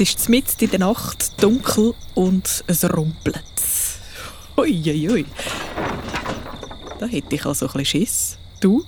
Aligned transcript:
Es 0.00 0.10
ist 0.10 0.28
mitten 0.28 0.62
in 0.62 0.70
der 0.70 0.78
Nacht, 0.78 1.42
dunkel 1.42 1.92
und 2.14 2.62
es 2.68 2.84
rumpelt. 2.84 3.42
Uiuiui. 4.56 5.10
Ui. 5.10 5.24
Da 7.00 7.06
hätte 7.06 7.34
ich 7.34 7.44
also 7.44 7.66
ein 7.66 7.72
bisschen 7.72 7.84
Schiss. 7.84 8.38
Du? 8.60 8.84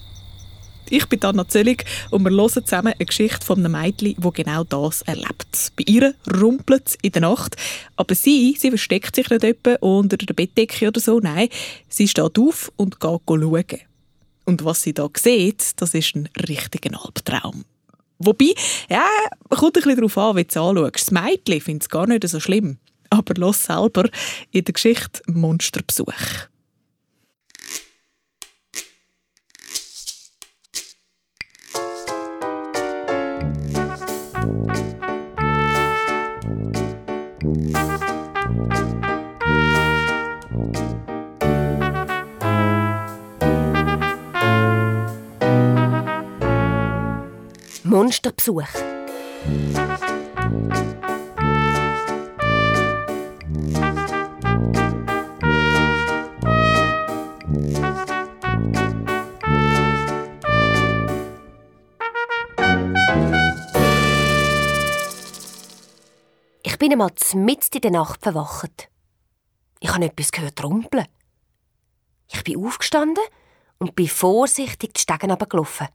Ich 0.89 1.07
bin 1.07 1.21
Anna 1.25 1.49
Zöllig 1.49 1.85
und 2.13 2.23
wir 2.23 2.31
hören 2.31 2.65
zusammen 2.65 2.95
eine 2.97 3.07
Geschichte 3.07 3.45
von 3.45 3.59
einem 3.59 3.73
Mädchen, 3.73 4.15
das 4.21 4.33
genau 4.35 4.63
das 4.63 5.03
erlebt. 5.03 5.73
Bei 5.77 5.83
ihr 5.89 6.15
rumpelt 6.33 6.87
es 6.87 6.99
in 7.03 7.11
der 7.11 7.23
Nacht, 7.23 7.57
aber 7.97 8.15
sie, 8.15 8.55
sie 8.57 8.69
versteckt 8.69 9.17
sich 9.17 9.29
nicht 9.31 9.43
etwa 9.43 9.79
unter 9.81 10.17
der 10.17 10.33
Bettdecke 10.33 10.87
oder 10.87 11.01
so. 11.01 11.19
Nein, 11.19 11.49
sie 11.89 12.07
steht 12.07 12.39
auf 12.39 12.71
und 12.77 13.01
geht 13.01 13.21
schauen. 13.27 13.65
Und 14.45 14.65
was 14.65 14.83
sie 14.83 14.95
da 14.95 15.09
sieht, 15.17 15.73
das 15.81 15.93
ist 15.93 16.15
ein 16.15 16.29
richtiger 16.49 17.05
Albtraum. 17.05 17.65
Wobei, 18.23 18.53
ja, 18.91 19.07
kommt 19.49 19.77
ein 19.77 19.83
bisschen 19.83 19.97
darauf 19.97 20.19
an, 20.19 20.37
wie 20.37 20.45
du 20.45 20.49
es 20.51 20.57
anschaust. 20.57 20.95
Das 20.95 21.11
Mädchen 21.11 21.61
findet 21.61 21.83
es 21.85 21.89
gar 21.89 22.07
nicht 22.07 22.29
so 22.29 22.39
schlimm. 22.39 22.79
Aber 23.09 23.35
los 23.35 23.65
selber 23.65 24.09
in 24.51 24.65
der 24.65 24.75
Geschichte 24.75 25.23
Monsterbesuch. 25.27 26.13
Monsterbesuch. 47.91 48.63
Ich 66.63 66.79
bin 66.79 66.93
einmal 66.93 67.11
mitten 67.35 67.75
in 67.75 67.81
der 67.81 67.91
Nacht 67.91 68.23
verwacht. 68.23 68.89
Ich 69.81 69.93
habe 69.93 70.05
etwas 70.05 70.31
gehört 70.31 70.63
rumpeln. 70.63 71.09
Ich 72.29 72.45
bin 72.45 72.65
aufgestanden 72.65 73.25
und 73.79 73.97
bin 73.97 74.07
vorsichtig 74.07 74.95
die 74.95 75.01
Stegen 75.01 75.33
runtergelaufen. 75.33 75.89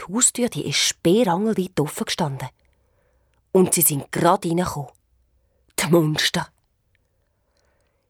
Die 0.00 0.12
Haustür 0.12 0.48
die 0.48 0.68
ist 0.68 0.76
sperrangelweit 0.76 1.78
offen 1.80 2.04
gestanden. 2.04 2.48
Und 3.52 3.74
sie 3.74 3.82
sind 3.82 4.12
gerade 4.12 4.48
reingekommen. 4.48 4.90
Die 5.78 5.86
Monster. 5.90 6.48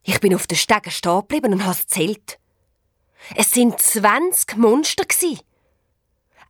Ich 0.02 0.20
bin 0.20 0.34
auf 0.34 0.46
den 0.46 0.56
Stegen 0.56 0.90
stehen 0.90 1.20
geblieben 1.20 1.52
und 1.52 1.64
habe 1.66 1.78
zählt. 1.86 2.38
Es 3.34 3.50
sind 3.50 3.80
20 3.80 4.56
Monster. 4.56 5.04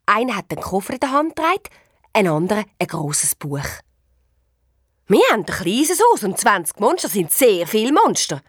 Einer 0.07 0.37
hat 0.37 0.51
den 0.51 0.61
Koffer 0.61 0.95
in 0.95 1.01
der 1.01 1.13
Hand 1.13 1.37
getragen, 1.37 1.63
ein 2.13 2.29
anderer 2.29 2.65
ein 2.79 2.87
grosses 2.87 3.35
Buch. 3.35 3.67
Wir 5.07 5.23
haben 5.31 5.41
ein 5.41 5.47
kleines 5.47 6.01
Haus 6.01 6.23
und 6.23 6.39
20 6.39 6.81
Monster 6.81 7.09
sind 7.09 7.33
sehr 7.33 7.67
viele 7.67 7.93
Monster. 7.93 8.43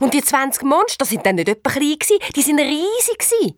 Und 0.00 0.14
die 0.14 0.22
20 0.22 0.62
Monster 0.62 1.04
sind 1.04 1.24
dann 1.24 1.36
nicht 1.36 1.48
etwa 1.48 1.70
klein, 1.70 1.96
die 2.34 2.42
sind 2.42 2.58
riesig. 2.58 3.56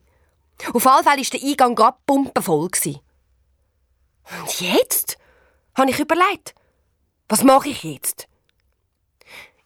Auf 0.73 0.87
alle 0.87 1.03
Fälle 1.03 1.23
war 1.23 1.39
der 1.39 1.43
Eingang 1.43 1.75
gerade 1.75 1.99
pumpenvoll. 2.07 2.63
Und 2.63 4.61
jetzt? 4.61 5.19
habe 5.75 5.91
ich 5.91 5.99
überlegt. 5.99 6.55
Was 7.29 7.43
mache 7.43 7.69
ich 7.69 7.83
jetzt? 7.83 8.29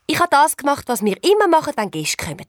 Ich 0.06 0.18
habe 0.18 0.30
das 0.30 0.56
gemacht, 0.56 0.84
was 0.88 1.04
wir 1.04 1.22
immer 1.22 1.48
machen, 1.48 1.74
wenn 1.76 1.90
Gäste 1.90 2.24
kommen. 2.24 2.46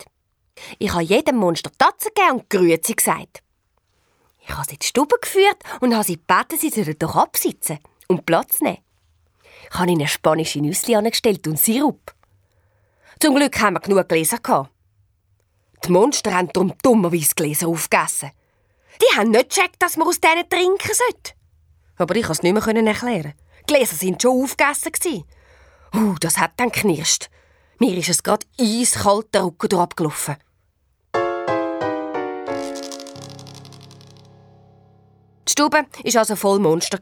Ich 0.77 0.91
habe 0.91 1.03
jedem 1.03 1.37
Monster 1.37 1.71
Tatzen 1.77 2.11
gegeben 2.15 2.39
und 2.39 2.49
Grüezi 2.49 2.93
gesagt. 2.93 3.43
Ich 4.39 4.49
habe 4.49 4.65
sie 4.65 4.73
in 4.73 4.79
die 4.79 4.85
Stube 4.85 5.15
geführt 5.21 5.57
und 5.81 5.93
habe 5.93 6.03
sie 6.03 6.15
gebeten, 6.15 6.57
sie 6.57 6.69
sollen 6.69 6.97
doch 6.97 7.15
absitzen 7.15 7.79
und 8.07 8.25
Platz 8.25 8.61
nehmen. 8.61 8.79
Ich 9.71 9.77
habe 9.77 9.91
ihnen 9.91 10.07
spanische 10.07 10.59
Nüsse 10.59 10.97
angestellt 10.97 11.47
und 11.47 11.59
Sirup. 11.59 12.13
Zum 13.19 13.35
Glück 13.35 13.59
haben 13.59 13.75
wir 13.75 13.81
genug 13.81 14.07
Gläser 14.07 14.37
gehabt. 14.37 14.71
Die 15.85 15.91
Monster 15.91 16.33
haben 16.33 16.51
darum 16.53 16.73
dummerweise 16.83 17.35
Gläser 17.35 17.67
aufgegessen. 17.67 18.31
Die 19.01 19.17
haben 19.17 19.31
nicht 19.31 19.49
gecheckt, 19.49 19.81
dass 19.81 19.97
man 19.97 20.07
aus 20.07 20.19
denen 20.19 20.49
trinken 20.49 20.93
sollte. 20.93 21.33
Aber 21.97 22.15
ich 22.15 22.23
konnte 22.23 22.39
es 22.39 22.43
nicht 22.43 22.53
mehr 22.53 22.85
erklären. 22.85 23.33
Die 23.61 23.73
Gläser 23.73 24.01
waren 24.01 24.19
schon 24.19 24.43
aufgegessen. 24.43 25.23
Uh, 25.95 26.15
das 26.19 26.37
hat 26.37 26.51
dann 26.57 26.71
knirscht. 26.71 27.29
Mir 27.79 27.97
ist 27.97 28.09
es 28.09 28.23
gerade 28.23 28.45
eiskalt 28.59 29.33
der 29.33 29.45
Rücken 29.45 29.75
abgelaufen. 29.75 30.35
Die 35.47 35.51
Stube 35.51 35.77
war 35.77 36.19
also 36.19 36.35
voll 36.35 36.59
Monster. 36.59 36.99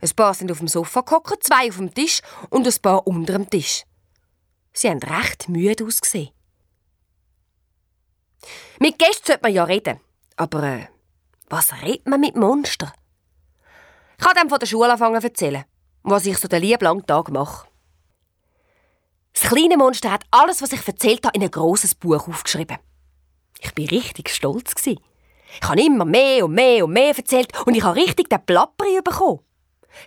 Ein 0.00 0.10
paar 0.16 0.34
sind 0.34 0.50
auf 0.50 0.58
dem 0.58 0.68
Sofa 0.68 1.00
gehockt, 1.02 1.44
zwei 1.44 1.68
auf 1.68 1.76
dem 1.76 1.94
Tisch 1.94 2.20
und 2.50 2.66
ein 2.66 2.74
paar 2.82 3.06
unter 3.06 3.34
dem 3.34 3.48
Tisch. 3.48 3.84
Sie 4.72 4.90
haben 4.90 4.98
recht 4.98 5.48
müde 5.48 5.86
ausgesehen. 5.86 6.30
Mit 8.78 8.98
Gästen 8.98 9.26
sollte 9.26 9.42
man 9.42 9.52
ja 9.52 9.64
reden. 9.64 10.00
Aber 10.36 10.62
äh, 10.62 10.86
was 11.48 11.72
redet 11.82 12.06
man 12.08 12.20
mit 12.20 12.36
Monster? 12.36 12.92
Ich 14.18 14.24
kann 14.24 14.36
dem 14.36 14.48
von 14.48 14.58
der 14.58 14.66
Schule 14.66 14.92
anfangen 14.92 15.22
erzählen, 15.22 15.64
was 16.02 16.26
ich 16.26 16.38
so 16.38 16.48
den 16.48 16.62
lieben 16.62 17.06
Tag 17.06 17.30
mache. 17.30 17.66
Das 19.32 19.50
kleine 19.50 19.76
Monster 19.76 20.10
hat 20.10 20.24
alles, 20.30 20.62
was 20.62 20.72
ich 20.72 20.86
erzählt 20.86 21.24
habe, 21.24 21.36
in 21.36 21.42
ein 21.42 21.50
grosses 21.50 21.94
Buch 21.94 22.28
aufgeschrieben. 22.28 22.78
Ich 23.60 23.74
bin 23.74 23.88
richtig 23.88 24.28
stolz. 24.30 24.74
Ich 24.84 24.98
habe 25.62 25.82
immer 25.82 26.04
mehr 26.04 26.44
und 26.44 26.52
mehr 26.52 26.84
und 26.84 26.92
mehr 26.92 27.16
erzählt 27.16 27.52
und 27.66 27.74
ich 27.74 27.82
habe 27.82 27.96
richtig 27.96 28.28
den 28.28 28.44
Plapperi 28.44 29.00
bekommen. 29.02 29.40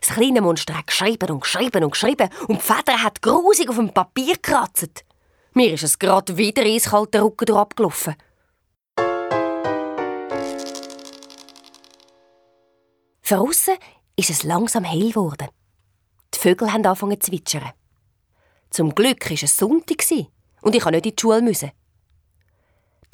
Das 0.01 0.15
kleine 0.15 0.41
Monster 0.41 0.77
hat 0.77 0.87
geschrieben 0.87 1.31
und 1.31 1.41
geschrieben 1.41 1.83
und 1.83 1.91
geschrieben 1.91 2.29
und 2.47 2.61
die 2.61 2.65
Feder 2.65 3.03
hat 3.03 3.21
grusig 3.21 3.69
auf 3.69 3.75
dem 3.75 3.93
Papier 3.93 4.35
gekratzt. 4.35 5.05
Mir 5.57 5.71
ist 5.71 5.83
es 5.83 5.99
gerade 5.99 6.35
wieder 6.35 6.63
eiskalt 6.63 7.13
der 7.13 7.23
Rücken 7.23 7.55
abgelaufen. 7.55 8.15
Draussen 13.25 13.75
ist 14.17 14.29
es 14.29 14.43
langsam 14.43 14.83
hell 14.83 15.11
geworden. 15.11 15.47
Die 16.33 16.39
Vögel 16.39 16.73
haben 16.73 16.85
angefangen 16.85 17.21
zu 17.21 17.31
zwitschern. 17.31 17.71
Zum 18.69 18.93
Glück 18.93 19.29
war 19.29 19.37
es 19.41 19.55
Sonntag 19.55 20.03
und 20.61 20.75
ich 20.75 20.83
musste 20.83 20.91
nicht 20.91 21.05
in 21.05 21.15
die 21.15 21.21
Schule. 21.21 21.71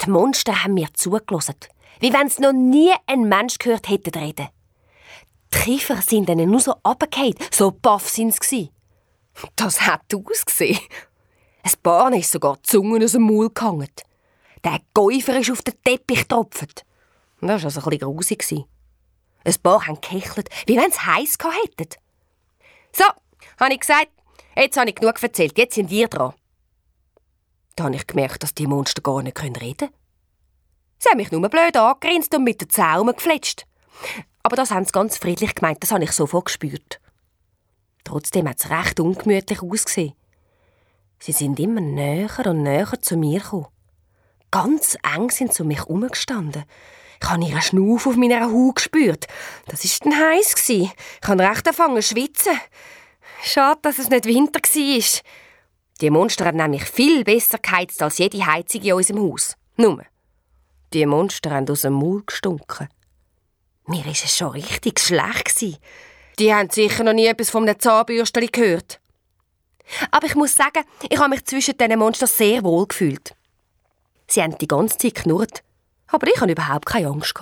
Die 0.00 0.10
Monster 0.10 0.64
haben 0.64 0.74
mir 0.74 0.92
zugelassen, 0.94 1.54
wie 2.00 2.12
wenn 2.12 2.26
es 2.26 2.40
noch 2.40 2.52
nie 2.52 2.92
ein 3.06 3.28
Mensch 3.28 3.58
gehört 3.58 3.88
hätte 3.88 4.18
reden. 4.18 4.48
Die 5.54 5.58
Kiefer 5.58 6.02
sind 6.02 6.28
ihnen 6.28 6.50
nur 6.50 6.58
so 6.58 6.74
runtergefallen, 6.84 7.36
so 7.52 7.70
baff 7.70 8.08
sind 8.08 8.34
sie. 8.42 8.72
Das 9.54 9.82
hat 9.82 10.12
ausgesehen. 10.12 10.80
Ein 11.62 11.72
paar 11.82 12.12
ist 12.12 12.32
sogar 12.32 12.56
die 12.56 12.62
Zunge 12.62 13.04
aus 13.04 13.12
dem 13.12 13.22
Maul 13.22 13.50
gehangen. 13.50 13.90
Der 14.64 14.80
Käufer 14.94 15.38
ist 15.38 15.50
auf 15.50 15.62
den 15.62 15.74
Teppich 15.84 16.20
getropft. 16.20 16.84
Das 17.40 17.48
war 17.48 17.64
also 17.64 17.80
ein 17.80 17.90
bisschen 17.90 18.16
grusig. 18.16 18.66
Ein 19.44 19.54
paar 19.62 19.86
haben 19.86 20.00
gekichelt, 20.00 20.48
wie 20.66 20.76
wenn 20.76 20.92
sie 20.92 21.00
heiß 21.00 21.38
hätten. 21.64 21.88
So, 22.92 23.04
habe 23.58 23.74
ich 23.74 23.80
gesagt, 23.80 24.10
jetzt 24.56 24.76
habe 24.76 24.90
ich 24.90 24.96
genug 24.96 25.20
erzählt, 25.22 25.58
jetzt 25.58 25.74
sind 25.74 25.90
ihr 25.90 26.08
dran. 26.08 26.34
Da 27.74 27.84
habe 27.84 27.96
ich 27.96 28.06
gemerkt, 28.06 28.42
dass 28.42 28.54
die 28.54 28.66
Monster 28.66 29.02
gar 29.02 29.22
nicht 29.22 29.40
reden 29.42 29.76
können. 29.76 29.92
Sie 30.98 31.08
haben 31.08 31.16
mich 31.16 31.32
nur 31.32 31.48
blöd 31.48 31.76
angegrinst 31.76 32.34
und 32.34 32.44
mit 32.44 32.60
den 32.60 32.70
Zaumen 32.70 33.16
gefletscht. 33.16 33.66
Aber 34.44 34.56
das 34.56 34.70
haben 34.70 34.84
sie 34.84 34.92
ganz 34.92 35.16
friedlich 35.16 35.54
gemeint, 35.54 35.82
das 35.82 35.90
habe 35.90 36.04
ich 36.04 36.12
sofort 36.12 36.46
gespürt. 36.46 37.00
Trotzdem 38.04 38.48
hat 38.48 38.58
es 38.60 38.70
recht 38.70 39.00
ungemütlich 39.00 39.62
ausgesehen. 39.62 40.14
Sie 41.24 41.30
sind 41.30 41.60
immer 41.60 41.80
näher 41.80 42.46
und 42.46 42.64
näher 42.64 43.00
zu 43.00 43.16
mir 43.16 43.38
gekommen. 43.38 43.68
Ganz 44.50 44.98
eng 45.14 45.30
sind 45.30 45.54
sie 45.54 45.62
um 45.62 45.68
mich 45.68 45.78
herumgestanden. 45.78 46.64
Ich 47.22 47.30
habe 47.30 47.44
ihren 47.44 47.62
Schnuff 47.62 48.08
auf 48.08 48.16
meiner 48.16 48.50
Haut 48.50 48.74
gespürt. 48.74 49.28
Das 49.66 49.84
war 49.84 50.10
dann 50.10 50.18
heiß. 50.18 50.68
Ich 50.68 50.90
habe 51.24 51.42
recht 51.44 51.68
angefangen 51.68 52.02
zu 52.02 52.08
schwitzen. 52.08 52.58
Schade, 53.40 53.78
dass 53.82 54.00
es 54.00 54.10
nicht 54.10 54.24
Winter 54.24 54.58
war. 54.58 55.22
Die 56.00 56.10
Monster 56.10 56.46
haben 56.46 56.56
nämlich 56.56 56.82
viel 56.82 57.22
besser 57.22 57.58
geheizt 57.58 58.02
als 58.02 58.18
jede 58.18 58.44
Heizung 58.44 58.82
in 58.82 58.94
unserem 58.94 59.22
Haus. 59.22 59.54
Nur, 59.76 60.02
die 60.92 61.06
Monster 61.06 61.52
haben 61.52 61.68
aus 61.68 61.82
dem 61.82 61.92
Maul 61.92 62.24
gestunken. 62.26 62.88
Mir 63.86 64.04
war 64.04 64.10
es 64.10 64.36
schon 64.36 64.48
richtig 64.48 64.98
schlecht. 64.98 65.78
Die 66.40 66.52
haben 66.52 66.68
sicher 66.68 67.04
noch 67.04 67.12
nie 67.12 67.26
etwas 67.26 67.50
von 67.50 67.62
einem 67.62 67.78
Zahnbürstchen 67.78 68.48
gehört. 68.50 69.01
Aber 70.10 70.26
ich 70.26 70.34
muss 70.34 70.54
sagen, 70.54 70.84
ich 71.08 71.18
habe 71.18 71.30
mich 71.30 71.44
zwischen 71.44 71.76
diesen 71.76 71.98
Monstern 71.98 72.28
sehr 72.28 72.62
wohl 72.64 72.86
gefühlt. 72.86 73.34
Sie 74.26 74.42
haben 74.42 74.56
die 74.58 74.68
ganze 74.68 74.98
Zeit 74.98 75.16
knurrt. 75.16 75.62
Aber 76.08 76.26
ich 76.26 76.40
hatte 76.40 76.52
überhaupt 76.52 76.86
keine 76.86 77.08
Angst. 77.08 77.34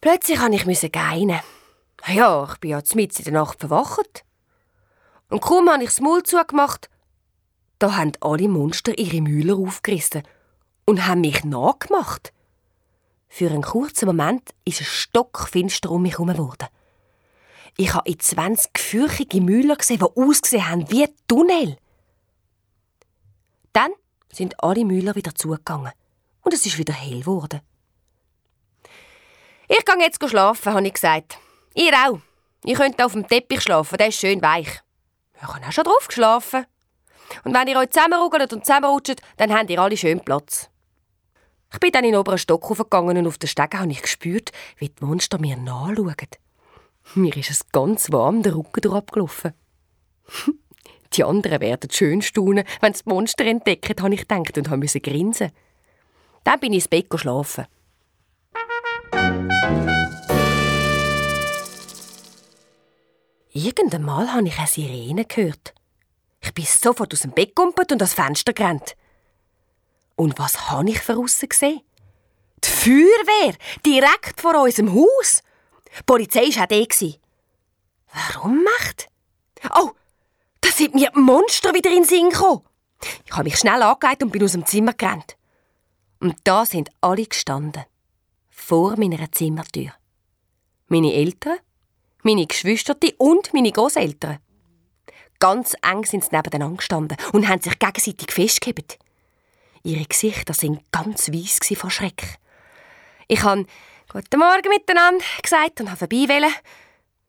Plötzlich 0.00 0.66
musste 0.66 0.86
ich 0.86 0.92
gehen. 0.92 1.40
Ja, 2.08 2.48
ich 2.50 2.58
bin 2.58 2.70
ja 2.70 2.80
mitten 2.94 3.18
in 3.18 3.24
der 3.24 3.32
Nacht 3.34 3.60
verwacht. 3.60 4.24
Und 5.28 5.42
kaum 5.42 5.68
habe 5.70 5.84
ich 5.84 5.90
das 5.90 6.00
Maul 6.00 6.22
zugemacht, 6.22 6.90
da 7.78 7.96
haben 7.96 8.12
alle 8.20 8.48
Monster 8.48 8.98
ihre 8.98 9.20
Mühler 9.20 9.56
aufgerissen 9.56 10.22
und 10.86 11.06
haben 11.06 11.20
mich 11.20 11.44
nachgemacht. 11.44 12.32
Für 13.28 13.48
einen 13.48 13.62
kurzen 13.62 14.06
Moment 14.06 14.50
ist 14.64 14.80
es 14.80 14.88
stockfinster 14.88 15.90
um 15.90 16.02
mich 16.02 16.18
herum. 16.18 16.56
Ich 17.76 17.94
habe 17.94 18.08
in 18.08 18.18
20 18.18 18.78
fürchige 18.78 19.40
Mühler 19.40 19.76
gesehen, 19.76 19.98
die 19.98 20.20
ausgesehen 20.22 20.68
haben 20.68 20.90
wie 20.90 21.06
Tunnel. 21.26 21.76
Dann 23.72 23.92
sind 24.32 24.62
alle 24.62 24.84
Mühler 24.84 25.14
wieder 25.14 25.34
zugegangen 25.34 25.92
und 26.42 26.54
es 26.54 26.66
ist 26.66 26.78
wieder 26.78 26.92
hell 26.92 27.20
geworden. 27.20 27.60
Ich 29.68 29.84
gehe 29.84 30.00
jetzt 30.00 30.28
schlafen, 30.28 30.72
habe 30.72 30.86
ich 30.86 30.94
gesagt. 30.94 31.38
Ihr 31.74 31.92
auch. 31.94 32.20
Ihr 32.64 32.76
könnt 32.76 33.00
auf 33.02 33.12
dem 33.12 33.26
Teppich 33.26 33.62
schlafen, 33.62 33.96
der 33.96 34.08
ist 34.08 34.18
schön 34.18 34.42
weich. 34.42 34.82
Ich 35.36 35.42
habe 35.42 35.66
auch 35.66 35.72
schon 35.72 35.84
drauf 35.84 36.08
geschlafen. 36.08 36.66
Und 37.44 37.54
wenn 37.54 37.68
ihr 37.68 37.78
euch 37.78 37.90
zusammenruggelt 37.90 38.52
und 38.52 38.66
zusammenrutscht, 38.66 39.22
dann 39.36 39.52
habt 39.52 39.70
ihr 39.70 39.80
alle 39.80 39.96
schön 39.96 40.20
Platz. 40.20 40.68
Ich 41.72 41.78
bin 41.78 41.92
dann 41.92 42.04
in 42.04 42.12
den 42.12 42.20
oberen 42.20 42.38
Stock 42.38 42.68
hochgegangen 42.68 43.16
und 43.16 43.26
auf 43.28 43.38
der 43.38 43.46
Stege 43.46 43.78
habe 43.78 43.90
ich 43.90 44.02
gespürt, 44.02 44.50
wie 44.76 44.88
die 44.88 45.04
Monster 45.04 45.38
mir 45.38 45.56
nachschauen. 45.56 46.16
Mir 47.14 47.36
ist 47.36 47.50
es 47.50 47.68
ganz 47.72 48.12
warm 48.12 48.42
der 48.42 48.54
Rücken 48.54 48.82
durchgelaufen. 48.82 49.52
Die 51.12 51.24
anderen 51.24 51.60
werden 51.60 51.90
schön 51.90 52.22
staunen, 52.22 52.64
wenn 52.80 52.94
sie 52.94 53.02
das 53.02 53.06
Monster 53.06 53.44
entdecken, 53.44 54.00
habe 54.00 54.14
ich 54.14 54.28
gedacht 54.28 54.56
und 54.56 54.70
musste 54.78 55.00
grinsen. 55.00 55.50
Dann 56.44 56.60
bin 56.60 56.72
ich 56.72 56.84
ins 56.84 56.88
Bett 56.88 57.06
schlafen. 57.16 57.66
Irgendwann 63.52 64.32
habe 64.32 64.46
ich 64.46 64.58
eine 64.58 64.68
Sirene 64.68 65.24
gehört. 65.24 65.74
Ich 66.40 66.54
bin 66.54 66.64
sofort 66.64 67.12
aus 67.12 67.22
dem 67.22 67.32
Bett 67.32 67.56
gegumpelt 67.56 67.90
und 67.90 68.00
ans 68.00 68.14
Fenster 68.14 68.52
gerannt. 68.52 68.96
Und 70.14 70.38
was 70.38 70.70
habe 70.70 70.90
ich 70.90 71.00
von 71.00 71.26
gesehen? 71.26 71.80
Die 72.64 72.68
Feuerwehr, 72.68 73.54
direkt 73.84 74.40
vor 74.40 74.62
unserem 74.62 74.94
Haus. 74.94 75.42
Die 75.98 76.02
Polizei 76.04 76.48
war 76.56 76.64
auch 76.64 76.68
da. 76.68 77.06
Warum 78.12 78.64
macht? 78.64 79.08
Oh, 79.76 79.90
da 80.60 80.70
sind 80.70 80.94
mir 80.94 81.10
Monster 81.14 81.74
wieder 81.74 81.90
in 81.90 82.02
den 82.02 82.04
Sinn 82.04 82.30
gekommen. 82.30 82.62
Ich 83.24 83.32
habe 83.32 83.44
mich 83.44 83.58
schnell 83.58 83.82
angelegt 83.82 84.22
und 84.22 84.30
bin 84.30 84.42
aus 84.42 84.52
dem 84.52 84.66
Zimmer 84.66 84.94
gerannt. 84.94 85.36
Und 86.20 86.36
da 86.44 86.66
sind 86.66 86.90
alle 87.00 87.26
gestanden. 87.26 87.84
Vor 88.50 88.96
meiner 88.98 89.30
Zimmertür. 89.32 89.92
Meine 90.88 91.14
Eltern, 91.14 91.58
meine 92.22 92.46
Geschwister 92.46 92.96
und 93.18 93.54
meine 93.54 93.72
Großeltern. 93.72 94.38
Ganz 95.38 95.74
eng 95.80 96.04
sind 96.04 96.24
sie 96.24 96.36
nebeneinander 96.36 96.76
gestanden 96.76 97.16
und 97.32 97.48
haben 97.48 97.62
sich 97.62 97.78
gegenseitig 97.78 98.30
festgehalten. 98.30 98.98
Ihre 99.82 100.04
Gesichter 100.04 100.52
sind 100.52 100.92
ganz 100.92 101.32
weiss 101.32 101.58
vor 101.78 101.90
Schreck. 101.90 102.38
Ich 103.28 103.42
habe 103.42 103.64
«Guten 104.12 104.40
Morgen 104.40 104.68
miteinander» 104.70 105.24
gesagt 105.40 105.80
und 105.80 105.88
habe 105.88 105.98
vorbei 105.98 106.26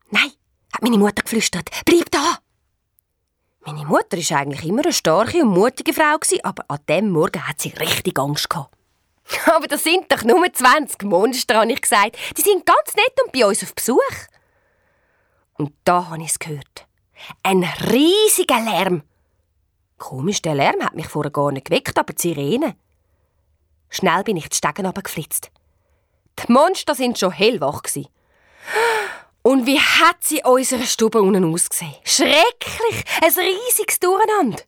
Nein, 0.10 0.32
hat 0.74 0.82
meine 0.82 0.98
Mutter 0.98 1.22
geflüstert. 1.22 1.70
«Bleib 1.86 2.10
da!» 2.10 2.40
Meine 3.64 3.86
Mutter 3.86 4.18
war 4.18 4.40
eigentlich 4.40 4.66
immer 4.66 4.82
eine 4.82 4.92
starke 4.92 5.44
und 5.44 5.50
mutige 5.50 5.94
Frau, 5.94 6.18
aber 6.42 6.66
an 6.68 6.80
dem 6.90 7.12
Morgen 7.12 7.48
hat 7.48 7.62
sie 7.62 7.70
richtig 7.70 8.18
Angst 8.18 8.50
gehabt. 8.50 8.76
Aber 9.56 9.68
das 9.68 9.84
sind 9.84 10.12
doch 10.12 10.24
nur 10.24 10.52
20 10.52 11.04
Monster, 11.04 11.60
habe 11.60 11.72
ich 11.72 11.82
gesagt. 11.82 12.18
Die 12.36 12.42
sind 12.42 12.66
ganz 12.66 12.96
nett 12.96 13.14
und 13.24 13.32
bei 13.32 13.46
uns 13.46 13.64
auf 13.64 13.76
Besuch. 13.76 14.00
Und 15.54 15.74
da 15.84 16.10
habe 16.10 16.24
ich 16.24 16.30
es 16.30 16.40
gehört. 16.40 16.88
Ein 17.44 17.64
riesiger 17.64 18.60
Lärm. 18.60 19.04
Komisch, 20.00 20.42
der 20.42 20.56
Lärm 20.56 20.84
hat 20.84 20.96
mich 20.96 21.08
vorher 21.08 21.32
gar 21.32 21.52
nicht 21.52 21.66
geweckt, 21.66 21.98
aber 22.00 22.14
die 22.14 22.22
Sirene. 22.22 22.76
Schnell 23.90 24.24
bin 24.24 24.38
ich 24.38 24.50
die 24.50 24.58
Stegen 24.58 24.92
geflitzt. 24.92 25.52
Die 26.48 26.52
Monster 26.52 26.96
sind 26.96 27.20
schon 27.20 27.32
hellwach. 27.32 27.82
Und 29.44 29.66
wie 29.66 29.80
hat 29.80 30.24
sie 30.24 30.42
unsere 30.44 30.84
Stube 30.84 31.22
unten 31.22 31.52
ausgesehen? 31.52 31.96
Schrecklich! 32.04 33.04
Ein 33.22 33.34
riesiges 33.34 34.00
Durcheinander. 34.00 34.62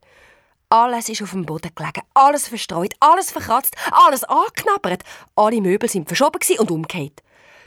Alles 0.70 1.10
ist 1.10 1.22
auf 1.22 1.32
dem 1.32 1.46
Boden 1.46 1.70
gelegen, 1.76 2.02
alles 2.16 2.48
verstreut, 2.48 2.96
alles 3.00 3.30
verkratzt, 3.32 3.76
alles 3.92 4.24
angeknabbert. 4.24 5.04
Alle 5.36 5.62
Möbel 5.62 5.88
sind 5.88 6.08
verschoben 6.08 6.40
und 6.58 6.72
umgekehrt. 6.72 7.22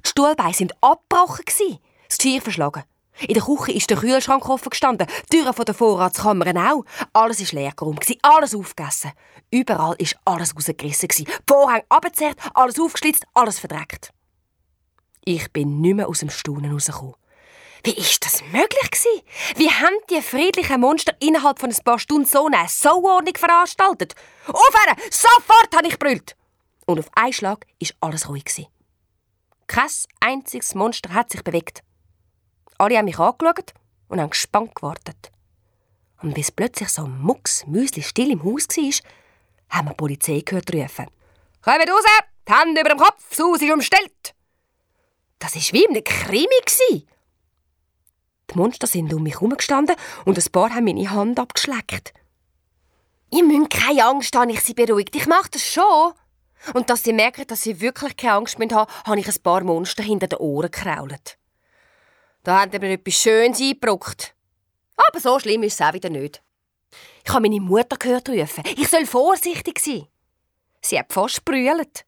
Die 0.05 0.09
Stuhlbeine 0.09 0.53
sind 0.53 0.73
abgebrochen, 0.81 1.45
das 2.09 2.19
Geschirr 2.19 2.43
verschlagen. 2.43 2.83
In 3.21 3.35
der 3.35 3.43
Küche 3.43 3.73
ist 3.73 3.89
der 3.89 3.97
Kühlschrank 3.97 4.49
offen 4.49 4.71
gestanden, 4.71 5.07
die 5.33 5.39
Türen 5.39 5.55
der 5.55 5.75
Vorratskammer 5.75 6.73
auch. 6.73 6.85
Alles 7.13 7.41
war 7.41 7.61
leer 7.61 7.73
rum, 7.81 7.99
alles 8.23 8.55
aufgegessen. 8.55 9.13
Überall 9.51 9.95
ist 9.99 10.17
alles 10.25 10.55
rausgerissen, 10.55 11.09
die 11.09 11.27
Vorhänge 11.49 11.85
abgezerrt, 11.89 12.37
alles 12.55 12.79
aufgeschlitzt, 12.79 13.25
alles 13.33 13.59
verdreckt. 13.59 14.11
Ich 15.25 15.51
bin 15.53 15.81
nicht 15.81 15.95
mehr 15.95 16.09
aus 16.09 16.21
dem 16.21 16.31
Staunen 16.31 16.73
rausgekommen. 16.73 17.15
Wie 17.85 17.93
ist 17.93 18.25
das 18.25 18.43
möglich 18.53 18.91
gewesen? 18.91 19.23
Wie 19.57 19.71
haben 19.71 19.95
die 20.11 20.21
friedlichen 20.21 20.81
Monster 20.81 21.15
innerhalb 21.21 21.61
von 21.61 21.71
ein 21.71 21.85
paar 21.85 21.99
Stunden 21.99 22.27
so 22.27 22.47
eine 22.47 22.69
Sauordnung 22.69 23.37
veranstaltet? 23.37 24.15
Aufhören! 24.47 24.97
Sofort, 25.11 25.75
habe 25.75 25.87
ich 25.87 25.99
brüllt. 25.99 26.37
Und 26.87 26.99
auf 26.99 27.09
einen 27.15 27.33
Schlag 27.33 27.67
ist 27.79 27.95
alles 28.01 28.29
ruhig 28.29 28.45
gewesen. 28.45 28.67
Kein 29.69 29.91
einziges 30.21 30.75
Monster 30.75 31.13
hat 31.15 31.31
sich 31.31 31.43
bewegt. 31.43 31.83
Alle 32.79 32.99
haben 32.99 33.07
mich 33.07 33.19
angeschaut 33.19 33.75
und 34.09 34.21
haben 34.21 34.31
gespannt 34.31 34.75
gewartet. 34.75 35.31
Und 36.23 36.35
bis 36.35 36.51
plötzlich 36.51 36.89
so 36.89 37.07
mucks, 37.07 37.67
müsli 37.67 38.03
still 38.03 38.31
im 38.31 38.45
Haus 38.45 38.69
war, 38.69 39.11
haben 39.71 39.87
wir 39.87 39.93
die 39.93 39.97
Polizei 39.97 40.43
gehört 40.45 40.73
rufen. 40.73 41.07
«Kommt 41.63 41.91
raus! 41.91 42.05
Die 42.49 42.53
Hände 42.53 42.81
über 42.81 42.91
dem 42.91 42.99
Kopf! 42.99 43.23
Das 43.29 43.39
Haus 43.39 43.61
ist 43.61 43.73
umstellt!» 43.73 44.35
Das 45.39 45.55
war 45.55 45.63
wie 45.73 45.85
in 45.85 45.91
einem 45.91 46.05
Krimi. 46.05 47.07
Die 48.51 48.55
Monster 48.55 48.87
sind 48.87 49.13
um 49.13 49.23
mich 49.23 49.35
herumgestanden 49.35 49.97
und 50.25 50.39
ein 50.39 50.53
paar 50.53 50.75
haben 50.75 50.85
meine 50.85 51.11
Hand 51.11 51.39
abgeschleckt. 51.39 52.15
«Ihr 53.31 53.45
müsst 53.45 53.71
keine 53.71 54.05
Angst 54.07 54.37
haben, 54.37 54.51
ich 54.51 54.61
sie 54.61 54.75
beruhigt. 54.75 55.17
Ich 55.17 55.27
mache 55.27 55.51
das 55.51 55.63
schon!» 55.63 56.13
Und 56.73 56.89
dass 56.89 57.03
sie 57.03 57.13
merken, 57.13 57.47
dass 57.47 57.63
sie 57.63 57.81
wirklich 57.81 58.17
keine 58.17 58.35
Angst 58.35 58.59
haben 58.59 58.73
habe 58.73 59.21
ich 59.21 59.29
ein 59.29 59.43
paar 59.43 59.63
Monster 59.63 60.03
hinter 60.03 60.29
den 60.29 60.39
Ohren 60.39 60.71
gekrault. 60.71 61.39
Da 62.47 62.61
hat 62.61 62.81
mir 62.81 62.93
etwas 62.93 63.15
Schönes 63.15 63.61
eingebrockt. 63.61 64.33
Aber 64.97 65.19
so 65.19 65.37
schlimm 65.41 65.65
ist 65.65 65.81
es 65.81 65.85
auch 65.85 65.95
wieder 65.95 66.11
nicht. 66.11 66.45
Ich 67.25 67.33
habe 67.33 67.41
meine 67.41 67.61
Mutter 67.61 67.97
gehört 67.97 68.29
rufen. 68.29 68.63
Ich 68.77 68.87
soll 68.87 69.05
vorsichtig 69.05 69.81
sein. 69.81 70.07
Sie 70.81 70.97
hat 70.97 71.13
fast 71.13 71.45
brüllt. 71.45 72.07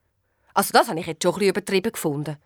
Also 0.55 0.71
das 0.73 0.87
habe 0.87 1.01
ich 1.01 1.09
jetzt 1.09 1.25
schon 1.25 1.35
ein 1.35 1.49
übertrieben 1.49 1.91
gefunden. 1.91 2.37